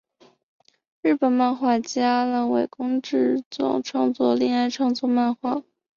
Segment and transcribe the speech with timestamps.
[1.03, 4.67] 是日本漫画家濑尾公治创作的恋爱
[5.07, 5.69] 漫画作品。